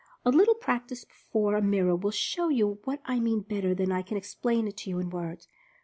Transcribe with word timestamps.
A 0.25 0.31
little 0.31 0.55
practice 0.55 1.05
before 1.05 1.55
a 1.55 1.61
mirror 1.61 1.95
will 1.95 2.09
show 2.09 2.49
you 2.49 2.79
what 2.85 3.01
I 3.05 3.19
mean 3.19 3.41
better 3.41 3.75
than 3.75 3.91
I 3.91 4.01
can 4.01 4.17
explain 4.17 4.67
it 4.67 4.77
to 4.77 4.89
you 4.89 4.97
in 4.97 5.11
words. 5.11 5.47